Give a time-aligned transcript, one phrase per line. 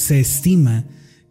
[0.00, 0.86] Se estima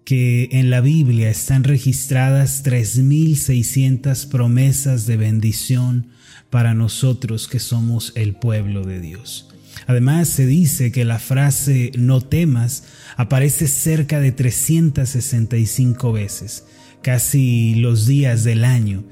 [0.05, 6.09] que en la Biblia están registradas 3.600 promesas de bendición
[6.51, 9.50] para nosotros que somos el pueblo de Dios.
[9.88, 12.84] Además, se dice que la frase no temas
[13.18, 16.66] aparece cerca de 365 veces,
[17.02, 19.04] casi los días del año.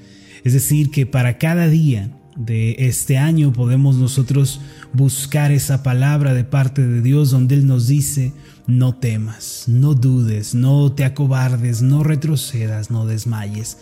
[0.44, 4.62] Es decir, que para cada día de este año podemos nosotros
[4.94, 8.32] buscar esa palabra de parte de Dios donde Él nos dice,
[8.68, 13.78] no temas, no dudes, no te acobardes, no retrocedas, no desmayes.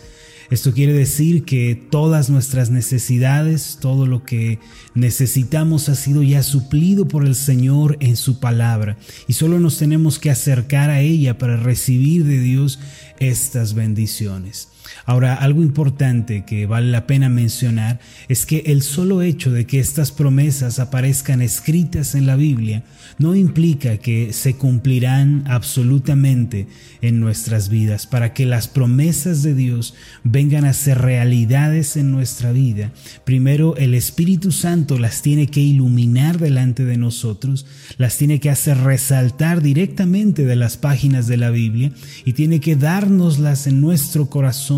[0.48, 4.60] Esto quiere decir que todas nuestras necesidades, todo lo que
[4.94, 10.20] necesitamos ha sido ya suplido por el Señor en su palabra y solo nos tenemos
[10.20, 12.78] que acercar a ella para recibir de Dios
[13.18, 14.68] estas bendiciones.
[15.04, 19.78] Ahora, algo importante que vale la pena mencionar es que el solo hecho de que
[19.78, 22.84] estas promesas aparezcan escritas en la Biblia
[23.18, 26.68] no implica que se cumplirán absolutamente
[27.02, 28.06] en nuestras vidas.
[28.06, 32.92] Para que las promesas de Dios vengan a ser realidades en nuestra vida,
[33.24, 37.66] primero el Espíritu Santo las tiene que iluminar delante de nosotros,
[37.98, 41.92] las tiene que hacer resaltar directamente de las páginas de la Biblia
[42.24, 44.75] y tiene que dárnoslas en nuestro corazón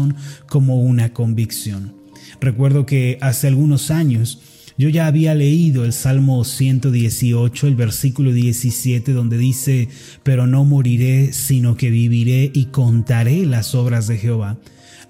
[0.48, 1.94] como una convicción.
[2.40, 4.40] Recuerdo que hace algunos años
[4.78, 9.88] yo ya había leído el Salmo 118, el versículo 17, donde dice,
[10.22, 14.56] pero no moriré, sino que viviré y contaré las obras de Jehová.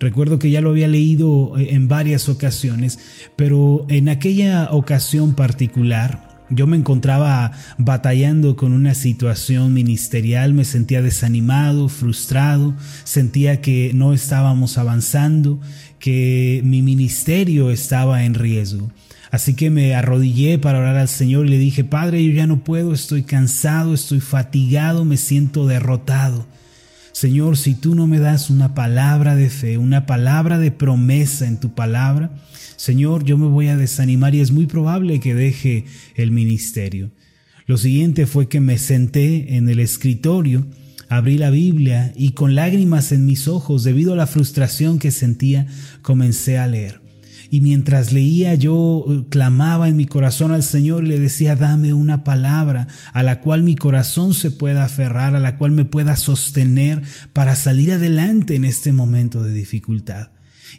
[0.00, 2.98] Recuerdo que ya lo había leído eh, en varias ocasiones,
[3.36, 11.02] pero en aquella ocasión particular, yo me encontraba batallando con una situación ministerial, me sentía
[11.02, 12.74] desanimado, frustrado,
[13.04, 15.60] sentía que no estábamos avanzando,
[15.98, 18.90] que mi ministerio estaba en riesgo.
[19.30, 22.64] Así que me arrodillé para orar al Señor y le dije, Padre, yo ya no
[22.64, 26.46] puedo, estoy cansado, estoy fatigado, me siento derrotado.
[27.18, 31.58] Señor, si tú no me das una palabra de fe, una palabra de promesa en
[31.58, 32.30] tu palabra,
[32.76, 35.84] Señor, yo me voy a desanimar y es muy probable que deje
[36.14, 37.10] el ministerio.
[37.66, 40.68] Lo siguiente fue que me senté en el escritorio,
[41.08, 45.66] abrí la Biblia y con lágrimas en mis ojos, debido a la frustración que sentía,
[46.02, 47.07] comencé a leer.
[47.50, 51.92] Y mientras leía yo eh, clamaba en mi corazón al Señor y le decía, dame
[51.92, 56.16] una palabra a la cual mi corazón se pueda aferrar, a la cual me pueda
[56.16, 60.30] sostener para salir adelante en este momento de dificultad.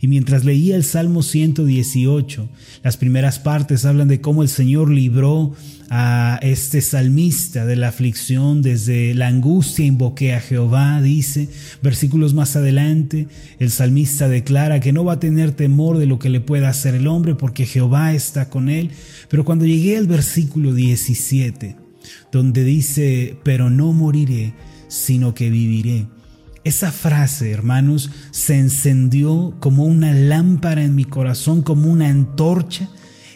[0.01, 2.49] Y mientras leía el Salmo 118,
[2.83, 5.53] las primeras partes hablan de cómo el Señor libró
[5.89, 11.49] a este salmista de la aflicción desde la angustia, invoqué a Jehová, dice.
[11.81, 13.27] Versículos más adelante,
[13.59, 16.95] el salmista declara que no va a tener temor de lo que le pueda hacer
[16.95, 18.91] el hombre porque Jehová está con él.
[19.29, 21.75] Pero cuando llegué al versículo 17,
[22.31, 24.53] donde dice, pero no moriré,
[24.87, 26.07] sino que viviré
[26.69, 32.89] esa frase, hermanos, se encendió como una lámpara en mi corazón, como una antorcha,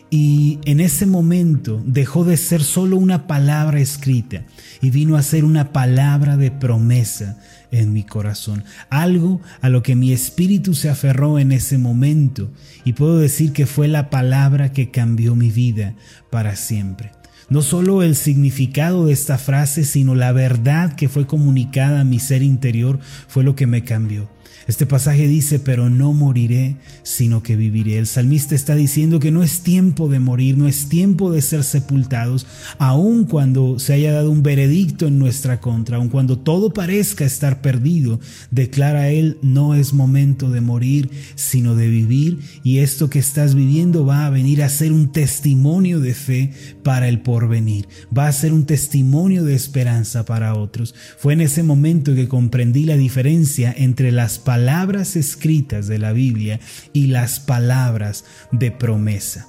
[0.09, 4.45] y en ese momento dejó de ser solo una palabra escrita
[4.79, 7.39] y vino a ser una palabra de promesa
[7.71, 8.63] en mi corazón.
[8.91, 12.51] Algo a lo que mi espíritu se aferró en ese momento
[12.85, 15.95] y puedo decir que fue la palabra que cambió mi vida
[16.29, 17.11] para siempre.
[17.49, 22.19] No solo el significado de esta frase, sino la verdad que fue comunicada a mi
[22.19, 24.27] ser interior fue lo que me cambió.
[24.65, 27.97] Este pasaje dice, pero no moriré, sino que viviré.
[27.97, 31.65] El salmista está diciendo que no es tiempo de morir, no es tiempo de ser
[31.65, 32.47] sepultados,
[32.77, 37.61] aun cuando se haya dado un veredicto en nuestra contra, aun cuando todo parezca estar
[37.61, 43.55] perdido, declara él, no es momento de morir, sino de vivir, y esto que estás
[43.55, 46.53] viviendo va a venir a ser un testimonio de fe
[46.83, 47.87] para el porvenir,
[48.17, 50.95] va a ser un testimonio de esperanza para otros.
[51.17, 56.13] Fue en ese momento que comprendí la diferencia entre las palabras palabras escritas de la
[56.13, 56.59] Biblia
[56.93, 59.47] y las palabras de promesa.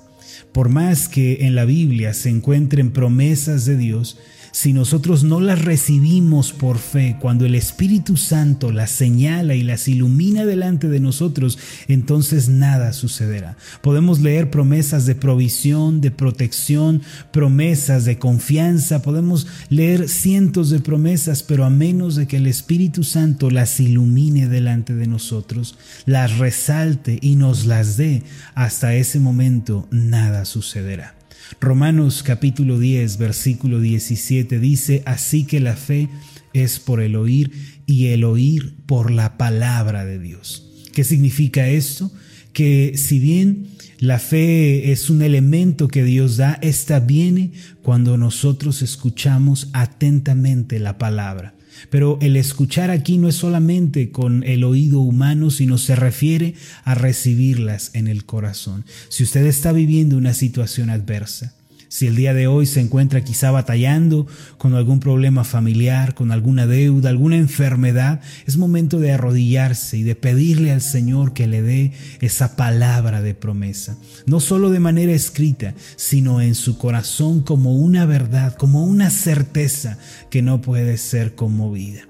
[0.50, 4.18] Por más que en la Biblia se encuentren promesas de Dios,
[4.54, 9.88] si nosotros no las recibimos por fe, cuando el Espíritu Santo las señala y las
[9.88, 11.58] ilumina delante de nosotros,
[11.88, 13.56] entonces nada sucederá.
[13.82, 17.02] Podemos leer promesas de provisión, de protección,
[17.32, 23.02] promesas de confianza, podemos leer cientos de promesas, pero a menos de que el Espíritu
[23.02, 28.22] Santo las ilumine delante de nosotros, las resalte y nos las dé,
[28.54, 31.16] hasta ese momento nada sucederá.
[31.60, 36.08] Romanos capítulo 10, versículo 17 dice, así que la fe
[36.52, 37.52] es por el oír
[37.86, 40.70] y el oír por la palabra de Dios.
[40.92, 42.10] ¿Qué significa esto?
[42.52, 43.68] Que si bien
[43.98, 47.52] la fe es un elemento que Dios da, esta viene
[47.82, 51.53] cuando nosotros escuchamos atentamente la palabra.
[51.90, 56.54] Pero el escuchar aquí no es solamente con el oído humano, sino se refiere
[56.84, 58.84] a recibirlas en el corazón.
[59.08, 61.54] Si usted está viviendo una situación adversa,
[61.94, 64.26] si el día de hoy se encuentra quizá batallando
[64.58, 70.16] con algún problema familiar, con alguna deuda, alguna enfermedad, es momento de arrodillarse y de
[70.16, 73.96] pedirle al Señor que le dé esa palabra de promesa,
[74.26, 79.96] no solo de manera escrita, sino en su corazón como una verdad, como una certeza
[80.30, 82.00] que no puede ser conmovida.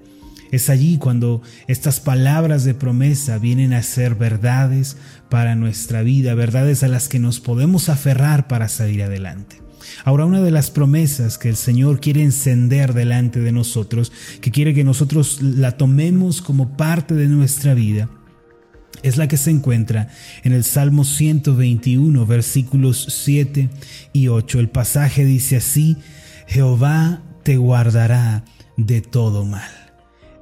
[0.50, 4.96] Es allí cuando estas palabras de promesa vienen a ser verdades
[5.28, 9.63] para nuestra vida, verdades a las que nos podemos aferrar para salir adelante.
[10.04, 14.74] Ahora, una de las promesas que el Señor quiere encender delante de nosotros, que quiere
[14.74, 18.08] que nosotros la tomemos como parte de nuestra vida,
[19.02, 20.08] es la que se encuentra
[20.42, 23.68] en el Salmo 121, versículos 7
[24.12, 24.60] y 8.
[24.60, 25.98] El pasaje dice así,
[26.46, 28.44] Jehová te guardará
[28.76, 29.70] de todo mal.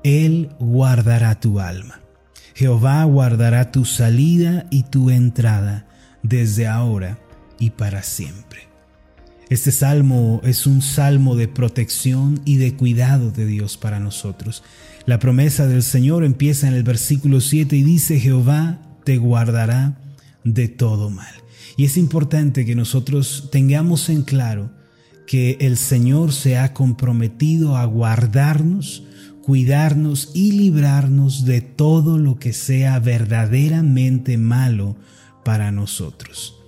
[0.05, 2.01] Él guardará tu alma.
[2.55, 5.87] Jehová guardará tu salida y tu entrada
[6.23, 7.19] desde ahora
[7.59, 8.72] y para siempre.
[9.53, 14.63] Este salmo es un salmo de protección y de cuidado de Dios para nosotros.
[15.05, 20.01] La promesa del Señor empieza en el versículo 7 y dice, Jehová te guardará
[20.43, 21.35] de todo mal.
[21.77, 24.71] Y es importante que nosotros tengamos en claro
[25.27, 29.05] que el Señor se ha comprometido a guardarnos,
[29.43, 34.97] cuidarnos y librarnos de todo lo que sea verdaderamente malo
[35.45, 36.62] para nosotros.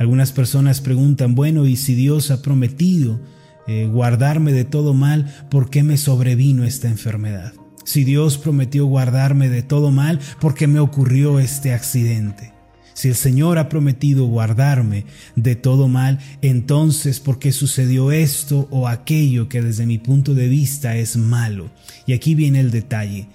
[0.00, 3.20] Algunas personas preguntan, bueno, ¿y si Dios ha prometido
[3.66, 7.52] eh, guardarme de todo mal, ¿por qué me sobrevino esta enfermedad?
[7.84, 12.54] Si Dios prometió guardarme de todo mal, ¿por qué me ocurrió este accidente?
[12.94, 15.04] Si el Señor ha prometido guardarme
[15.36, 20.48] de todo mal, entonces ¿por qué sucedió esto o aquello que desde mi punto de
[20.48, 21.70] vista es malo?
[22.06, 23.28] Y aquí viene el detalle,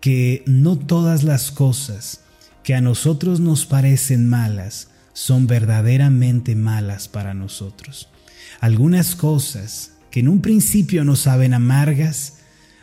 [0.00, 2.22] que no todas las cosas
[2.64, 4.88] que a nosotros nos parecen malas
[5.18, 8.08] son verdaderamente malas para nosotros.
[8.60, 12.38] Algunas cosas que en un principio nos saben amargas,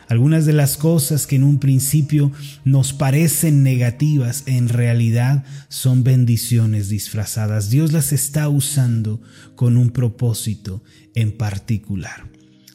[0.06, 2.30] algunas de las cosas que en un principio
[2.62, 7.70] nos parecen negativas, en realidad son bendiciones disfrazadas.
[7.70, 9.22] Dios las está usando
[9.54, 10.84] con un propósito
[11.14, 12.28] en particular.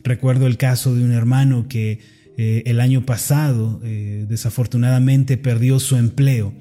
[0.03, 1.99] Recuerdo el caso de un hermano que
[2.35, 6.51] eh, el año pasado eh, desafortunadamente perdió su empleo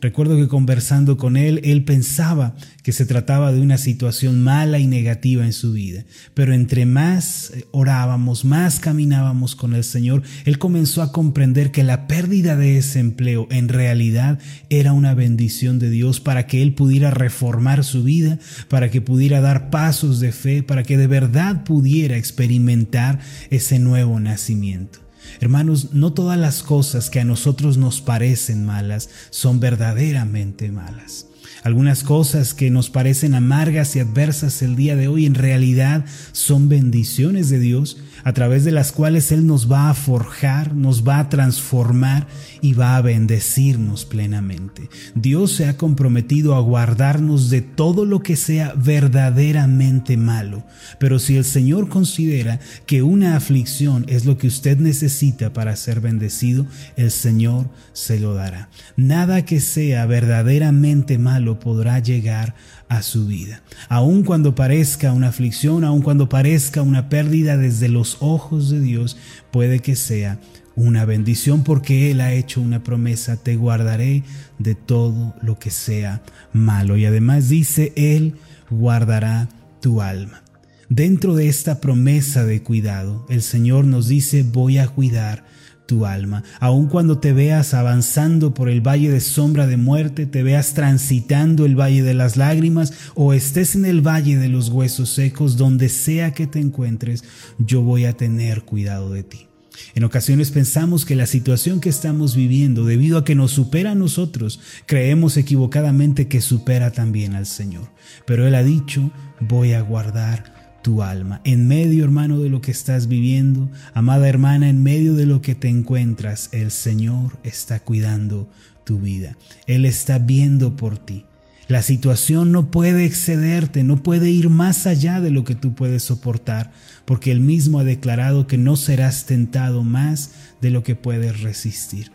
[0.00, 2.54] Recuerdo que conversando con él, él pensaba
[2.84, 6.04] que se trataba de una situación mala y negativa en su vida.
[6.34, 11.82] Pero entre más eh, orábamos, más caminábamos con el Señor, él comenzó a comprender que
[11.82, 14.38] la pérdida de ese empleo en realidad
[14.70, 19.40] era una bendición de Dios para que él pudiera reformar su vida, para que pudiera
[19.40, 23.18] dar pasos de fe, para que de verdad pudiera experimentar
[23.50, 25.07] ese nuevo nacimiento.
[25.40, 31.27] Hermanos, no todas las cosas que a nosotros nos parecen malas son verdaderamente malas.
[31.62, 36.68] Algunas cosas que nos parecen amargas y adversas el día de hoy en realidad son
[36.68, 41.18] bendiciones de Dios a través de las cuales Él nos va a forjar, nos va
[41.18, 42.26] a transformar
[42.60, 44.88] y va a bendecirnos plenamente.
[45.14, 50.64] Dios se ha comprometido a guardarnos de todo lo que sea verdaderamente malo.
[50.98, 56.00] Pero si el Señor considera que una aflicción es lo que usted necesita para ser
[56.00, 58.68] bendecido, el Señor se lo dará.
[58.96, 62.54] Nada que sea verdaderamente malo podrá llegar
[62.88, 63.62] a su vida.
[63.88, 69.16] Aun cuando parezca una aflicción, aun cuando parezca una pérdida desde los ojos de Dios,
[69.50, 70.40] puede que sea
[70.74, 74.22] una bendición porque Él ha hecho una promesa, te guardaré
[74.58, 76.96] de todo lo que sea malo.
[76.96, 78.34] Y además dice, Él
[78.70, 79.48] guardará
[79.80, 80.42] tu alma.
[80.88, 85.44] Dentro de esta promesa de cuidado, el Señor nos dice, voy a cuidar
[85.88, 86.44] tu alma.
[86.60, 91.64] Aun cuando te veas avanzando por el valle de sombra de muerte, te veas transitando
[91.64, 95.88] el valle de las lágrimas o estés en el valle de los huesos secos, donde
[95.88, 97.24] sea que te encuentres,
[97.58, 99.46] yo voy a tener cuidado de ti.
[99.94, 103.94] En ocasiones pensamos que la situación que estamos viviendo, debido a que nos supera a
[103.94, 107.88] nosotros, creemos equivocadamente que supera también al Señor.
[108.26, 110.57] Pero Él ha dicho, voy a guardar
[111.02, 111.40] alma.
[111.44, 115.54] En medio, hermano, de lo que estás viviendo, amada hermana, en medio de lo que
[115.54, 118.48] te encuentras, el Señor está cuidando
[118.84, 119.36] tu vida.
[119.66, 121.24] Él está viendo por ti.
[121.68, 126.02] La situación no puede excederte, no puede ir más allá de lo que tú puedes
[126.02, 126.72] soportar,
[127.04, 130.30] porque Él mismo ha declarado que no serás tentado más
[130.62, 132.10] de lo que puedes resistir.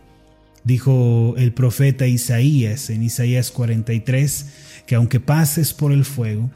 [0.64, 4.48] Dijo el profeta Isaías en Isaías 43
[4.88, 6.50] que aunque pases por el fuego,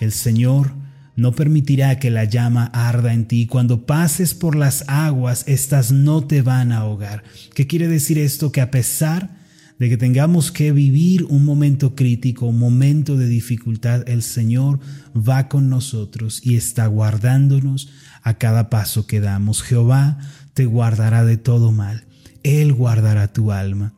[0.00, 0.72] el Señor
[1.16, 3.46] no permitirá que la llama arda en ti.
[3.46, 7.22] Cuando pases por las aguas, estas no te van a ahogar.
[7.54, 8.52] ¿Qué quiere decir esto?
[8.52, 9.36] Que a pesar
[9.78, 14.80] de que tengamos que vivir un momento crítico, un momento de dificultad, el Señor
[15.16, 17.90] va con nosotros y está guardándonos
[18.22, 19.62] a cada paso que damos.
[19.62, 20.18] Jehová
[20.54, 22.06] te guardará de todo mal.
[22.42, 23.94] Él guardará tu alma.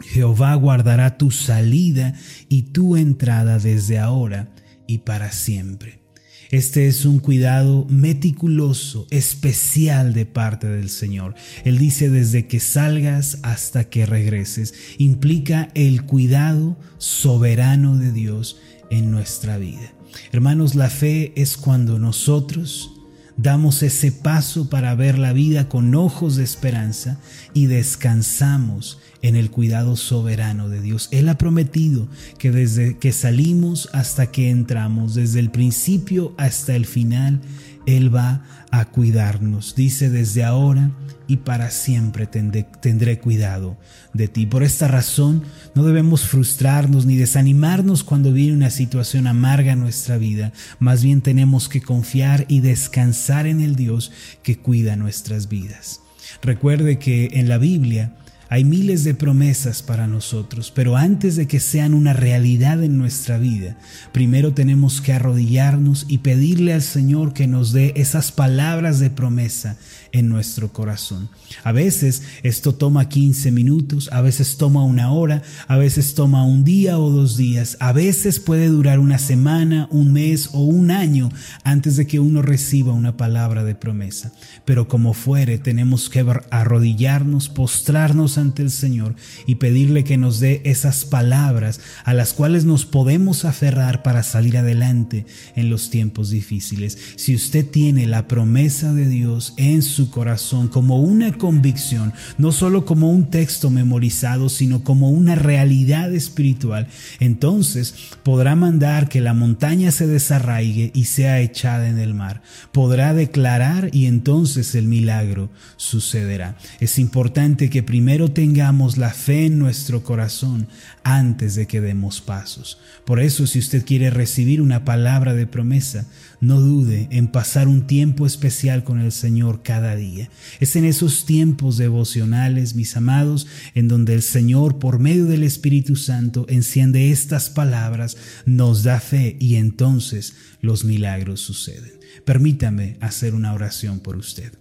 [0.00, 2.14] Jehová guardará tu salida
[2.48, 4.54] y tu entrada desde ahora
[4.86, 6.03] y para siempre.
[6.50, 11.34] Este es un cuidado meticuloso, especial de parte del Señor.
[11.64, 14.74] Él dice desde que salgas hasta que regreses.
[14.98, 18.58] Implica el cuidado soberano de Dios
[18.90, 19.92] en nuestra vida.
[20.32, 22.93] Hermanos, la fe es cuando nosotros
[23.36, 27.18] damos ese paso para ver la vida con ojos de esperanza
[27.52, 31.08] y descansamos en el cuidado soberano de Dios.
[31.10, 36.86] Él ha prometido que desde que salimos hasta que entramos, desde el principio hasta el
[36.86, 37.40] final,
[37.86, 39.74] Él va a cuidarnos.
[39.74, 40.90] Dice desde ahora
[41.26, 43.76] y para siempre tendré, cuidado
[44.12, 44.46] de ti.
[44.46, 45.42] Por esta razón
[45.74, 50.52] no debemos frustrarnos ni desanimarnos cuando viene una situación amarga en nuestra vida.
[50.78, 54.12] Más bien tenemos que confiar y descansar en el Dios
[54.42, 56.00] que cuida nuestras vidas.
[56.42, 58.16] Recuerde que en la Biblia
[58.48, 63.38] hay miles de promesas para nosotros, pero antes de que sean una realidad en nuestra
[63.38, 63.76] vida,
[64.12, 69.76] primero tenemos que arrodillarnos y pedirle al Señor que nos dé esas palabras de promesa
[70.12, 71.28] en nuestro corazón.
[71.64, 76.62] A veces esto toma 15 minutos, a veces toma una hora, a veces toma un
[76.62, 81.30] día o dos días, a veces puede durar una semana, un mes o un año
[81.64, 84.32] antes de que uno reciba una palabra de promesa.
[84.64, 89.14] Pero como fuere, tenemos que arrodillarnos, postrarnos ante el Señor
[89.46, 94.56] y pedirle que nos dé esas palabras a las cuales nos podemos aferrar para salir
[94.56, 95.26] adelante
[95.56, 96.98] en los tiempos difíciles.
[97.16, 102.84] Si usted tiene la promesa de Dios en su corazón como una convicción, no solo
[102.84, 106.88] como un texto memorizado, sino como una realidad espiritual,
[107.20, 112.42] entonces podrá mandar que la montaña se desarraigue y sea echada en el mar.
[112.72, 116.56] Podrá declarar y entonces el milagro sucederá.
[116.80, 117.82] Es importante que
[118.30, 120.68] tengamos la fe en nuestro corazón
[121.02, 122.78] antes de que demos pasos.
[123.04, 126.06] Por eso, si usted quiere recibir una palabra de promesa,
[126.40, 130.30] no dude en pasar un tiempo especial con el Señor cada día.
[130.60, 135.96] Es en esos tiempos devocionales, mis amados, en donde el Señor, por medio del Espíritu
[135.96, 138.16] Santo, enciende estas palabras,
[138.46, 141.92] nos da fe y entonces los milagros suceden.
[142.24, 144.52] Permítame hacer una oración por usted.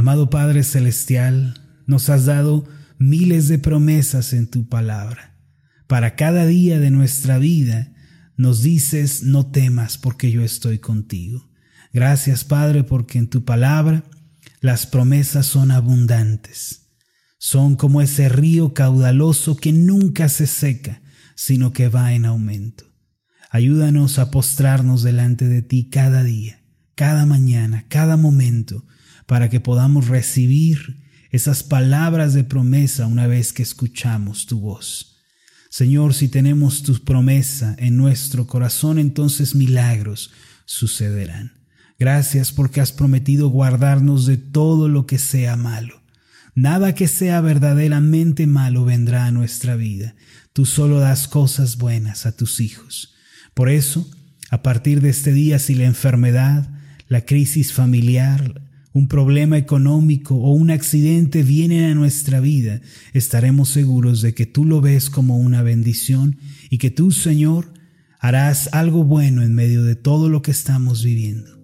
[0.00, 1.60] Amado Padre Celestial,
[1.90, 2.64] nos has dado
[2.98, 5.36] miles de promesas en tu palabra.
[5.88, 7.92] Para cada día de nuestra vida
[8.36, 11.50] nos dices, no temas porque yo estoy contigo.
[11.92, 14.04] Gracias Padre porque en tu palabra
[14.60, 16.92] las promesas son abundantes.
[17.38, 21.02] Son como ese río caudaloso que nunca se seca,
[21.34, 22.84] sino que va en aumento.
[23.50, 26.62] Ayúdanos a postrarnos delante de ti cada día,
[26.94, 28.86] cada mañana, cada momento,
[29.26, 35.16] para que podamos recibir esas palabras de promesa una vez que escuchamos tu voz.
[35.70, 40.32] Señor, si tenemos tu promesa en nuestro corazón, entonces milagros
[40.64, 41.52] sucederán.
[41.98, 46.02] Gracias porque has prometido guardarnos de todo lo que sea malo.
[46.54, 50.16] Nada que sea verdaderamente malo vendrá a nuestra vida.
[50.52, 53.14] Tú solo das cosas buenas a tus hijos.
[53.54, 54.10] Por eso,
[54.50, 56.68] a partir de este día, si la enfermedad,
[57.06, 58.60] la crisis familiar,
[58.92, 62.80] un problema económico o un accidente vienen a nuestra vida,
[63.12, 66.38] estaremos seguros de que tú lo ves como una bendición
[66.70, 67.72] y que tú, Señor,
[68.18, 71.60] harás algo bueno en medio de todo lo que estamos viviendo.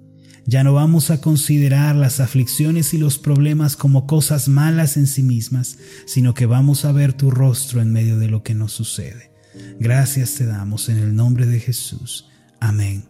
[0.48, 5.24] Ya no vamos a considerar las aflicciones y los problemas como cosas malas en sí
[5.24, 9.32] mismas, sino que vamos a ver tu rostro en medio de lo que nos sucede.
[9.80, 12.28] Gracias te damos en el nombre de Jesús.
[12.60, 13.04] Amén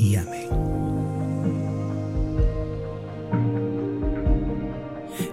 [0.00, 1.13] y amén.